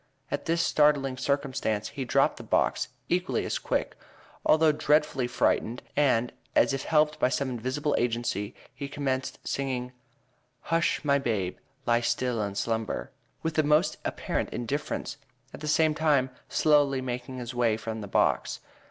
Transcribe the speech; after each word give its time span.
At 0.31 0.45
this 0.47 0.63
startling 0.63 1.15
circumstance 1.15 1.89
he 1.89 2.05
dropped 2.05 2.37
the 2.37 2.43
box; 2.43 2.87
equally 3.07 3.45
as 3.45 3.59
quick, 3.59 3.95
although 4.43 4.71
dreadfully 4.71 5.27
frightened, 5.27 5.83
and, 5.95 6.33
as 6.55 6.73
if 6.73 6.85
helped 6.85 7.19
by 7.19 7.29
some 7.29 7.51
invisible 7.51 7.93
agency, 7.99 8.55
he 8.73 8.87
commenced 8.89 9.37
singing, 9.47 9.91
"Hush, 10.61 11.05
my 11.05 11.19
babe, 11.19 11.57
lie 11.85 12.01
still 12.01 12.41
and 12.41 12.57
slumber," 12.57 13.11
with 13.43 13.53
the 13.53 13.61
most 13.61 13.97
apparent 14.03 14.49
indifference, 14.49 15.17
at 15.53 15.59
the 15.59 15.67
same 15.67 15.93
time 15.93 16.31
slowly 16.49 16.99
making 16.99 17.37
his 17.37 17.53
way 17.53 17.77
from 17.77 18.01
the 18.01 18.07
box. 18.07 18.59